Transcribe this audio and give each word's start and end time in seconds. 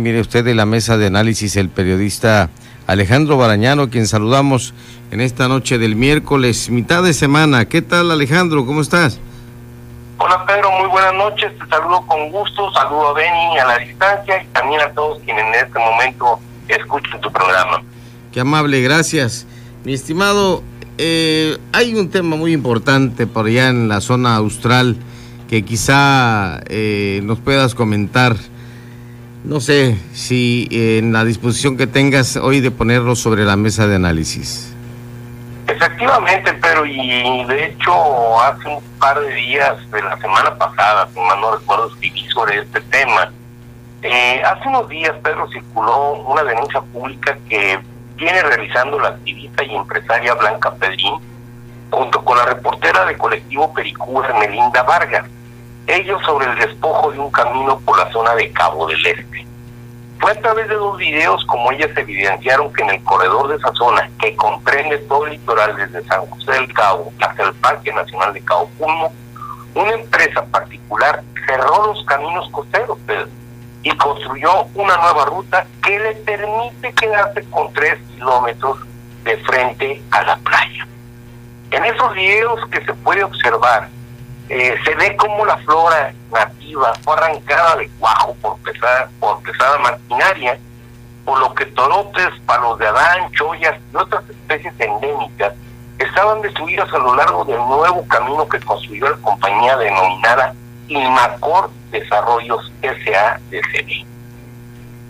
Mire 0.00 0.22
usted 0.22 0.42
de 0.46 0.54
la 0.54 0.64
mesa 0.64 0.96
de 0.96 1.06
análisis 1.06 1.56
el 1.56 1.68
periodista 1.68 2.48
Alejandro 2.86 3.36
Barañano, 3.36 3.90
quien 3.90 4.06
saludamos 4.06 4.72
en 5.10 5.20
esta 5.20 5.46
noche 5.46 5.76
del 5.76 5.94
miércoles, 5.94 6.70
mitad 6.70 7.02
de 7.02 7.12
semana. 7.12 7.66
¿Qué 7.66 7.82
tal 7.82 8.10
Alejandro? 8.10 8.64
¿Cómo 8.64 8.80
estás? 8.80 9.20
Hola 10.16 10.46
Pedro, 10.46 10.70
muy 10.70 10.88
buenas 10.88 11.12
noches. 11.12 11.52
Te 11.58 11.66
saludo 11.68 12.00
con 12.06 12.30
gusto, 12.30 12.72
saludo 12.72 13.08
a 13.08 13.12
Benny 13.12 13.58
a 13.58 13.66
la 13.66 13.78
distancia 13.80 14.42
y 14.42 14.46
también 14.54 14.80
a 14.80 14.90
todos 14.92 15.20
quienes 15.22 15.44
en 15.44 15.66
este 15.66 15.78
momento 15.78 16.40
escuchan 16.66 17.20
tu 17.20 17.30
programa. 17.30 17.82
Qué 18.32 18.40
amable, 18.40 18.80
gracias. 18.80 19.46
Mi 19.84 19.92
estimado, 19.92 20.62
eh, 20.96 21.58
hay 21.74 21.94
un 21.94 22.08
tema 22.08 22.36
muy 22.36 22.54
importante 22.54 23.26
por 23.26 23.46
allá 23.46 23.68
en 23.68 23.88
la 23.90 24.00
zona 24.00 24.36
austral 24.36 24.96
que 25.50 25.62
quizá 25.62 26.58
eh, 26.70 27.20
nos 27.22 27.38
puedas 27.38 27.74
comentar 27.74 28.36
no 29.44 29.60
sé 29.60 29.96
si 30.12 30.68
en 30.70 31.12
la 31.12 31.24
disposición 31.24 31.76
que 31.76 31.86
tengas 31.86 32.36
hoy 32.36 32.60
de 32.60 32.70
ponerlo 32.70 33.16
sobre 33.16 33.44
la 33.44 33.56
mesa 33.56 33.86
de 33.86 33.96
análisis. 33.96 34.74
Efectivamente, 35.66 36.52
pero 36.60 36.84
y 36.84 37.44
de 37.44 37.66
hecho 37.66 38.40
hace 38.42 38.68
un 38.68 38.82
par 38.98 39.18
de 39.20 39.34
días 39.34 39.90
de 39.90 40.02
la 40.02 40.16
semana 40.18 40.54
pasada, 40.56 41.08
si 41.12 41.20
mal 41.20 41.40
no 41.40 41.56
recuerdo, 41.56 41.88
escribí 41.88 42.26
sobre 42.28 42.60
este 42.60 42.80
tema. 42.82 43.32
Eh, 44.02 44.42
hace 44.44 44.68
unos 44.68 44.88
días, 44.88 45.14
Pedro, 45.22 45.48
circuló 45.50 46.14
una 46.14 46.42
denuncia 46.42 46.80
pública 46.80 47.38
que 47.48 47.78
viene 48.16 48.42
realizando 48.42 48.98
la 48.98 49.08
activista 49.08 49.64
y 49.64 49.74
empresaria 49.74 50.34
Blanca 50.34 50.74
Pedrín 50.74 51.14
junto 51.90 52.24
con 52.24 52.36
la 52.36 52.44
reportera 52.44 53.04
de 53.06 53.16
colectivo 53.16 53.72
Pericúa, 53.72 54.28
Melinda 54.38 54.82
Vargas 54.82 55.24
ellos 55.90 56.20
sobre 56.24 56.46
el 56.46 56.58
despojo 56.58 57.12
de 57.12 57.18
un 57.18 57.30
camino 57.30 57.78
por 57.80 57.98
la 57.98 58.10
zona 58.12 58.34
de 58.34 58.50
Cabo 58.52 58.86
del 58.86 59.04
Este. 59.06 59.46
Fue 60.18 60.32
a 60.32 60.40
través 60.40 60.68
de 60.68 60.74
dos 60.74 60.98
videos 60.98 61.44
como 61.46 61.72
ellas 61.72 61.90
evidenciaron 61.96 62.72
que 62.72 62.82
en 62.82 62.90
el 62.90 63.02
corredor 63.04 63.48
de 63.48 63.56
esa 63.56 63.72
zona, 63.72 64.08
que 64.20 64.36
comprende 64.36 64.98
todo 64.98 65.24
el 65.24 65.32
litoral 65.32 65.74
desde 65.76 66.06
San 66.06 66.26
José 66.26 66.52
del 66.52 66.72
Cabo 66.74 67.12
hasta 67.20 67.42
el 67.42 67.54
Parque 67.54 67.92
Nacional 67.92 68.32
de 68.34 68.40
Cabo 68.42 68.70
Pulmo, 68.78 69.12
una 69.74 69.92
empresa 69.92 70.44
particular 70.46 71.22
cerró 71.46 71.86
los 71.86 72.04
caminos 72.04 72.48
costeros 72.50 72.98
y 73.82 73.90
construyó 73.96 74.64
una 74.74 74.96
nueva 74.96 75.24
ruta 75.24 75.66
que 75.82 75.98
le 75.98 76.12
permite 76.16 76.92
quedarse 76.92 77.42
con 77.50 77.72
tres 77.72 77.98
kilómetros 78.14 78.78
de 79.24 79.36
frente 79.38 80.02
a 80.10 80.22
la 80.22 80.36
playa. 80.36 80.86
En 81.70 81.84
esos 81.86 82.12
videos 82.14 82.60
que 82.70 82.84
se 82.84 82.92
puede 82.94 83.24
observar 83.24 83.88
eh, 84.52 84.76
se 84.84 84.94
ve 84.96 85.16
como 85.16 85.44
la 85.44 85.56
flora 85.58 86.12
nativa 86.32 86.92
fue 87.04 87.14
arrancada 87.14 87.76
de 87.76 87.88
cuajo 88.00 88.34
por 88.42 88.58
pesada, 88.58 89.08
por 89.20 89.40
pesada 89.42 89.78
maquinaria, 89.78 90.58
por 91.24 91.38
lo 91.38 91.54
que 91.54 91.66
torotes, 91.66 92.30
palos 92.46 92.76
de 92.80 92.88
Adán, 92.88 93.30
chollas 93.30 93.76
y 93.92 93.96
otras 93.96 94.28
especies 94.28 94.74
endémicas 94.80 95.54
estaban 96.00 96.42
destruidas 96.42 96.92
a 96.92 96.98
lo 96.98 97.14
largo 97.14 97.44
del 97.44 97.58
nuevo 97.58 98.04
camino 98.08 98.48
que 98.48 98.58
construyó 98.58 99.10
la 99.10 99.16
compañía 99.18 99.76
denominada 99.76 100.52
Inmacor 100.88 101.70
Desarrollos 101.92 102.72
S.A.D.C.B. 102.82 104.04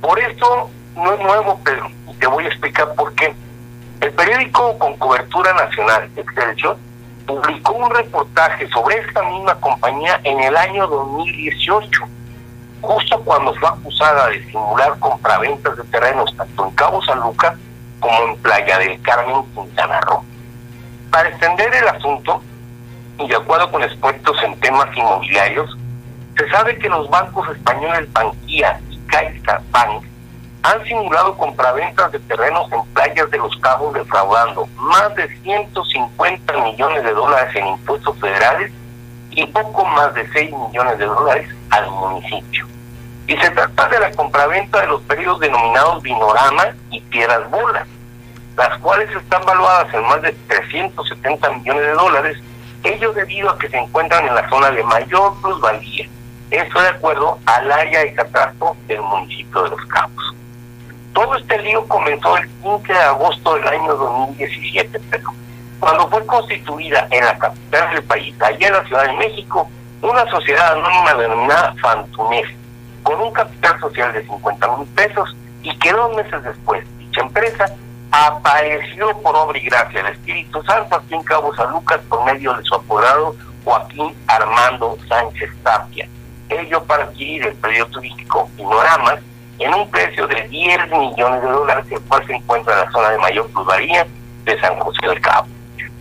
Por 0.00 0.16
esto 0.20 0.70
no 0.94 1.12
es 1.12 1.18
nuevo, 1.18 1.60
pero 1.64 1.90
te 2.20 2.26
voy 2.28 2.44
a 2.44 2.48
explicar 2.48 2.94
por 2.94 3.12
qué. 3.16 3.34
El 4.00 4.12
periódico 4.12 4.78
con 4.78 4.96
cobertura 4.96 5.52
nacional, 5.54 6.08
Excelsior, 6.14 6.76
publicó 7.26 7.72
un 7.72 7.90
reportaje 7.90 8.68
sobre 8.68 8.98
esta 8.98 9.22
misma 9.22 9.54
compañía 9.60 10.20
en 10.24 10.40
el 10.40 10.56
año 10.56 10.86
2018, 10.86 12.02
justo 12.80 13.20
cuando 13.20 13.54
fue 13.54 13.68
acusada 13.68 14.28
de 14.28 14.44
simular 14.44 14.98
compraventas 14.98 15.76
de 15.76 15.84
terrenos 15.84 16.34
tanto 16.36 16.66
en 16.66 16.70
Cabo 16.72 17.02
San 17.02 17.20
Lucas 17.20 17.54
como 18.00 18.18
en 18.28 18.36
Playa 18.38 18.78
del 18.78 19.00
Carmen, 19.02 19.42
Quintana 19.54 20.00
Roo. 20.02 20.22
Para 21.10 21.28
extender 21.30 21.74
el 21.74 21.88
asunto, 21.88 22.42
y 23.18 23.28
de 23.28 23.36
acuerdo 23.36 23.70
con 23.70 23.82
expertos 23.82 24.36
en 24.42 24.58
temas 24.60 24.94
inmobiliarios, 24.96 25.76
se 26.36 26.48
sabe 26.50 26.78
que 26.78 26.88
los 26.88 27.08
bancos 27.08 27.48
españoles 27.48 28.12
Banquía 28.12 28.80
y 28.90 28.98
CaixaBank 29.06 30.04
han 30.64 30.82
simulado 30.86 31.36
compraventas 31.36 32.10
de 32.10 32.18
terrenos 32.20 32.72
en 32.72 32.82
playas 32.94 33.30
de 33.30 33.36
los 33.36 33.54
Cabos 33.58 33.92
defraudando 33.92 34.66
más 34.76 35.14
de 35.14 35.28
150 35.42 36.52
millones 36.62 37.04
de 37.04 37.12
dólares 37.12 37.54
en 37.54 37.66
impuestos 37.66 38.18
federales 38.18 38.72
y 39.32 39.44
poco 39.48 39.84
más 39.84 40.14
de 40.14 40.26
6 40.32 40.50
millones 40.52 40.98
de 40.98 41.04
dólares 41.04 41.50
al 41.68 41.90
municipio. 41.90 42.66
Y 43.26 43.36
se 43.36 43.50
trata 43.50 43.88
de 43.88 44.00
la 44.00 44.10
compraventa 44.12 44.80
de 44.80 44.86
los 44.86 45.02
periodos 45.02 45.40
denominados 45.40 46.02
Vinorama 46.02 46.68
y 46.90 47.00
Piedras 47.02 47.50
Bolas, 47.50 47.86
las 48.56 48.78
cuales 48.78 49.14
están 49.14 49.44
valuadas 49.44 49.92
en 49.92 50.02
más 50.04 50.22
de 50.22 50.32
370 50.48 51.50
millones 51.50 51.82
de 51.82 51.92
dólares, 51.92 52.38
ello 52.84 53.12
debido 53.12 53.50
a 53.50 53.58
que 53.58 53.68
se 53.68 53.76
encuentran 53.76 54.26
en 54.26 54.34
la 54.34 54.48
zona 54.48 54.70
de 54.70 54.82
mayor 54.82 55.34
plusvalía. 55.42 56.08
Esto 56.50 56.80
de 56.80 56.88
acuerdo 56.88 57.38
al 57.44 57.70
área 57.70 58.00
de 58.00 58.14
catastro 58.14 58.74
del 58.86 59.02
municipio 59.02 59.64
de 59.64 59.70
Los 59.70 59.84
Cabos. 59.86 60.34
Todo 61.14 61.36
este 61.36 61.58
lío 61.62 61.86
comenzó 61.86 62.36
el 62.36 62.48
15 62.48 62.92
de 62.92 62.98
agosto 62.98 63.54
del 63.54 63.68
año 63.68 63.94
2017, 63.94 65.00
pero 65.10 65.32
cuando 65.78 66.08
fue 66.08 66.26
constituida 66.26 67.06
en 67.12 67.24
la 67.24 67.38
capital 67.38 67.94
del 67.94 68.02
país, 68.02 68.34
allá 68.42 68.66
en 68.66 68.72
la 68.72 68.84
Ciudad 68.84 69.06
de 69.06 69.12
México, 69.12 69.70
una 70.02 70.28
sociedad 70.28 70.72
anónima 70.72 71.14
denominada 71.14 71.72
Fantunés, 71.80 72.48
con 73.04 73.20
un 73.20 73.32
capital 73.32 73.78
social 73.78 74.12
de 74.12 74.22
50 74.24 74.76
mil 74.76 74.88
pesos, 74.88 75.36
y 75.62 75.78
que 75.78 75.92
dos 75.92 76.16
meses 76.16 76.42
después, 76.42 76.84
dicha 76.98 77.20
empresa 77.20 77.66
apareció 78.10 79.16
por 79.22 79.36
obra 79.36 79.56
y 79.56 79.66
gracia 79.66 80.02
del 80.02 80.12
Espíritu 80.12 80.62
Santo 80.64 80.96
aquí 80.96 81.14
en 81.14 81.22
Cabo 81.22 81.54
San 81.54 81.70
Lucas 81.70 82.00
por 82.08 82.24
medio 82.24 82.54
de 82.54 82.64
su 82.64 82.74
apoderado 82.74 83.36
Joaquín 83.64 84.12
Armando 84.26 84.98
Sánchez 85.08 85.50
Tapia. 85.62 86.08
Ello 86.48 86.82
para 86.84 87.04
adquirir 87.04 87.46
el 87.46 87.54
periodo 87.54 87.90
turístico 87.90 88.48
Pinoramas 88.56 89.20
en 89.58 89.74
un 89.74 89.90
precio 89.90 90.26
de 90.26 90.42
10 90.48 90.90
millones 90.90 91.42
de 91.42 91.48
dólares, 91.48 91.86
el 91.90 92.00
cual 92.02 92.26
se 92.26 92.34
encuentra 92.34 92.72
en 92.74 92.80
la 92.80 92.90
zona 92.90 93.10
de 93.10 93.18
mayor 93.18 93.48
plusvalía 93.50 94.06
de 94.44 94.60
San 94.60 94.78
José 94.78 95.06
del 95.06 95.20
Cabo. 95.20 95.46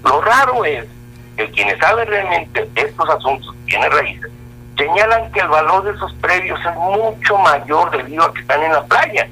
Lo 0.03 0.21
raro 0.21 0.65
es 0.65 0.85
que 1.37 1.49
quienes 1.51 1.77
saben 1.79 2.07
realmente 2.07 2.69
estos 2.75 3.09
asuntos 3.09 3.55
tienen 3.65 3.91
raíces, 3.91 4.31
señalan 4.77 5.31
que 5.31 5.39
el 5.39 5.47
valor 5.47 5.83
de 5.83 5.91
esos 5.91 6.13
predios 6.15 6.59
es 6.59 6.75
mucho 6.75 7.37
mayor 7.37 7.91
debido 7.91 8.23
a 8.23 8.33
que 8.33 8.41
están 8.41 8.61
en 8.63 8.73
la 8.73 8.83
playa, 8.85 9.27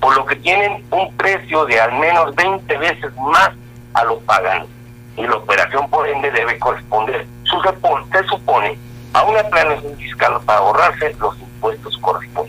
por 0.00 0.16
lo 0.16 0.24
que 0.24 0.36
tienen 0.36 0.84
un 0.90 1.12
precio 1.16 1.64
de 1.66 1.80
al 1.80 1.92
menos 1.98 2.34
20 2.34 2.76
veces 2.78 3.10
más 3.16 3.50
a 3.94 4.04
lo 4.04 4.18
pagado. 4.20 4.66
Y 5.16 5.22
la 5.26 5.36
operación, 5.36 5.88
por 5.90 6.08
ende, 6.08 6.30
debe 6.30 6.58
corresponder, 6.58 7.26
se 8.12 8.24
supone, 8.28 8.76
a 9.12 9.22
una 9.24 9.42
planeación 9.44 9.96
fiscal 9.96 10.40
para 10.44 10.58
ahorrarse 10.58 11.14
los 11.20 11.38
impuestos 11.38 11.96
correspondientes. 11.98 12.43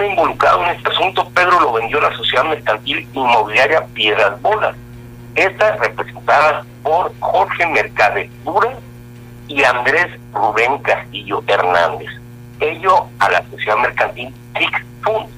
Terreno 0.00 0.12
involucrado 0.12 0.64
en 0.64 0.70
este 0.70 0.88
asunto, 0.88 1.28
Pedro 1.28 1.60
lo 1.60 1.72
vendió 1.74 2.00
la 2.00 2.16
sociedad 2.16 2.44
mercantil 2.44 3.06
inmobiliaria 3.12 3.84
Piedras 3.92 4.40
Bolas. 4.40 4.74
Esta 5.34 5.76
representada 5.76 6.64
por 6.82 7.12
Jorge 7.20 7.66
Mercade 7.66 8.30
Dura 8.42 8.70
y 9.46 9.62
Andrés 9.62 10.06
Rubén 10.32 10.78
Castillo 10.78 11.44
Hernández. 11.46 12.08
Ello 12.60 13.08
a 13.18 13.30
la 13.30 13.44
sociedad 13.50 13.76
mercantil 13.76 14.34
Trix 14.54 14.72
Fund, 15.02 15.28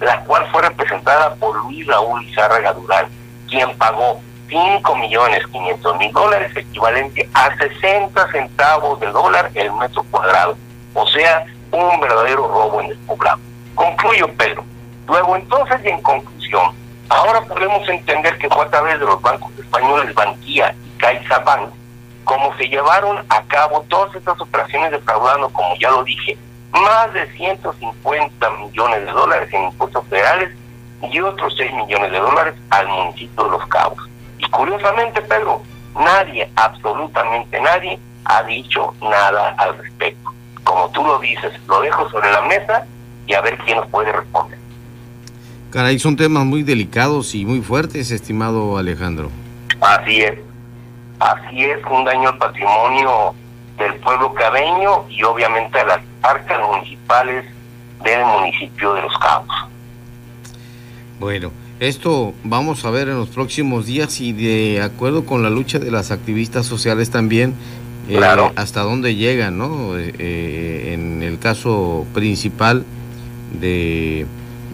la 0.00 0.20
cual 0.20 0.46
fue 0.52 0.62
representada 0.62 1.34
por 1.34 1.56
Luis 1.64 1.84
Raúl 1.88 2.22
Izárraga 2.22 2.74
Durán, 2.74 3.06
quien 3.48 3.76
pagó 3.76 4.20
5 4.48 4.96
millones 4.98 5.44
500 5.48 5.98
mil 5.98 6.12
dólares, 6.12 6.56
equivalente 6.56 7.28
a 7.34 7.56
60 7.56 8.30
centavos 8.30 9.00
de 9.00 9.08
dólar 9.08 9.50
el 9.54 9.72
metro 9.72 10.04
cuadrado. 10.12 10.56
O 10.94 11.08
sea, 11.08 11.44
un 11.72 12.00
verdadero 12.00 12.46
robo 12.46 12.80
en 12.82 12.92
el 12.92 12.98
poblado. 12.98 13.51
Concluyo, 13.74 14.28
Pedro. 14.34 14.64
Luego, 15.08 15.36
entonces, 15.36 15.80
y 15.84 15.88
en 15.88 16.00
conclusión, 16.02 16.72
ahora 17.08 17.42
podemos 17.42 17.88
entender 17.88 18.38
que 18.38 18.48
fue 18.48 18.64
a 18.64 18.70
través 18.70 18.98
de 18.98 19.06
los 19.06 19.20
bancos 19.20 19.50
españoles 19.58 20.14
Banquía 20.14 20.74
y 20.84 20.98
CaixaBank 20.98 21.70
como 22.24 22.56
se 22.56 22.68
llevaron 22.68 23.18
a 23.28 23.42
cabo 23.42 23.84
todas 23.88 24.14
estas 24.14 24.40
operaciones 24.40 24.90
defraudando, 24.90 25.48
como 25.50 25.74
ya 25.76 25.90
lo 25.90 26.04
dije, 26.04 26.36
más 26.72 27.12
de 27.12 27.30
150 27.32 28.50
millones 28.50 29.04
de 29.04 29.12
dólares 29.12 29.52
en 29.52 29.64
impuestos 29.64 30.06
federales 30.08 30.50
y 31.02 31.20
otros 31.20 31.54
6 31.56 31.72
millones 31.74 32.12
de 32.12 32.18
dólares 32.18 32.54
al 32.70 32.88
municipio 32.88 33.44
de 33.44 33.50
Los 33.50 33.66
Cabos. 33.66 34.08
Y 34.38 34.48
curiosamente, 34.50 35.20
Pedro, 35.22 35.62
nadie, 35.94 36.50
absolutamente 36.56 37.60
nadie, 37.60 37.98
ha 38.24 38.42
dicho 38.44 38.94
nada 39.02 39.54
al 39.58 39.76
respecto. 39.78 40.32
Como 40.64 40.88
tú 40.90 41.04
lo 41.04 41.18
dices, 41.18 41.52
lo 41.66 41.80
dejo 41.80 42.08
sobre 42.10 42.30
la 42.30 42.42
mesa 42.42 42.86
y 43.26 43.34
a 43.34 43.40
ver 43.40 43.58
quién 43.64 43.76
nos 43.76 43.86
puede 43.88 44.12
responder. 44.12 44.58
Caray, 45.70 45.98
son 45.98 46.16
temas 46.16 46.44
muy 46.44 46.62
delicados 46.62 47.34
y 47.34 47.44
muy 47.44 47.60
fuertes, 47.62 48.10
estimado 48.10 48.76
Alejandro. 48.76 49.30
Así 49.80 50.20
es, 50.20 50.38
así 51.18 51.64
es, 51.64 51.78
un 51.90 52.04
daño 52.04 52.28
al 52.28 52.38
patrimonio 52.38 53.34
del 53.78 53.94
pueblo 54.00 54.34
cabeño 54.34 55.08
y 55.08 55.22
obviamente 55.22 55.80
a 55.80 55.84
las 55.84 56.00
arcas 56.22 56.60
municipales 56.60 57.44
del 58.04 58.24
municipio 58.24 58.94
de 58.94 59.02
Los 59.02 59.18
Cabos. 59.18 59.48
Bueno, 61.18 61.52
esto 61.80 62.34
vamos 62.44 62.84
a 62.84 62.90
ver 62.90 63.08
en 63.08 63.16
los 63.16 63.28
próximos 63.28 63.86
días 63.86 64.20
y 64.20 64.32
de 64.32 64.82
acuerdo 64.82 65.24
con 65.24 65.42
la 65.42 65.50
lucha 65.50 65.78
de 65.78 65.90
las 65.90 66.10
activistas 66.10 66.66
sociales 66.66 67.10
también, 67.10 67.54
eh, 68.08 68.20
hasta 68.56 68.82
dónde 68.82 69.14
llegan, 69.14 69.58
¿no? 69.58 69.96
Eh, 69.96 70.12
eh, 70.18 70.90
en 70.94 71.22
el 71.22 71.38
caso 71.38 72.06
principal 72.14 72.84
de, 73.60 74.26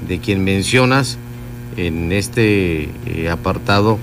de 0.07 0.19
quien 0.21 0.45
mencionas 0.45 1.19
en 1.77 2.13
este 2.13 2.89
apartado, 3.31 3.99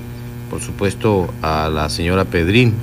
por 0.49 0.61
supuesto, 0.61 1.33
a 1.41 1.69
la 1.69 1.89
señora 1.89 2.25
Pedrín. 2.25 2.73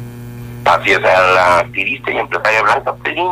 Así 0.65 0.91
es, 0.91 0.99
a 0.99 1.33
la 1.35 1.59
activista 1.61 2.11
y 2.11 2.19
empresaria 2.19 2.63
Blanca 2.63 2.95
Pedrín 2.97 3.27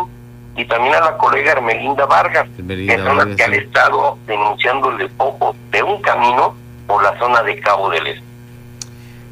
y 0.56 0.64
también 0.64 0.94
a 0.94 1.00
la 1.00 1.16
colega 1.16 1.52
Hermelinda 1.52 2.06
Vargas, 2.06 2.48
que 2.56 2.98
son 2.98 3.16
las 3.16 3.36
que 3.36 3.42
han 3.42 3.54
estado 3.54 4.18
denunciando 4.26 4.90
el 4.90 4.98
despojo 4.98 5.54
de 5.70 5.82
un 5.82 6.02
camino 6.02 6.54
por 6.86 7.02
la 7.02 7.18
zona 7.18 7.42
de 7.42 7.60
Cabo 7.60 7.90
del 7.90 8.06
Este. 8.06 8.22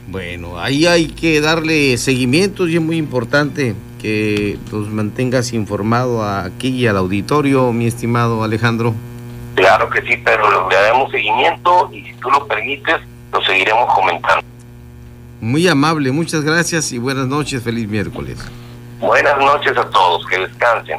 Bueno, 0.06 0.58
ahí 0.58 0.86
hay 0.86 1.08
que 1.08 1.40
darle 1.40 1.98
seguimiento 1.98 2.66
y 2.66 2.76
es 2.76 2.80
muy 2.80 2.96
importante 2.96 3.74
que 4.00 4.58
los 4.72 4.88
mantengas 4.88 5.52
informado 5.52 6.24
aquí 6.24 6.68
y 6.68 6.86
al 6.86 6.96
auditorio, 6.96 7.72
mi 7.72 7.86
estimado 7.86 8.42
Alejandro. 8.42 8.94
Claro 9.68 9.90
que 9.90 10.00
sí, 10.00 10.16
pero 10.24 10.66
le 10.66 10.74
daremos 10.74 11.10
seguimiento 11.10 11.90
y 11.92 12.02
si 12.02 12.14
tú 12.14 12.30
lo 12.30 12.46
permites, 12.46 12.96
lo 13.30 13.42
seguiremos 13.42 13.94
comentando. 13.94 14.42
Muy 15.42 15.68
amable, 15.68 16.10
muchas 16.10 16.42
gracias 16.42 16.90
y 16.92 16.96
buenas 16.96 17.26
noches, 17.26 17.62
feliz 17.62 17.86
miércoles. 17.86 18.38
Buenas 18.98 19.36
noches 19.36 19.76
a 19.76 19.84
todos, 19.90 20.24
que 20.24 20.38
descansen. 20.38 20.96